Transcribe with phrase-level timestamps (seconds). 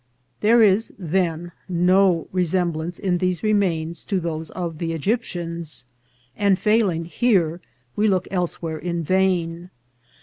[0.39, 5.85] There is, then, no resemblance in these remains to those of the Egyptians;
[6.35, 7.61] and, failing here,
[7.95, 9.69] we look else where in vain.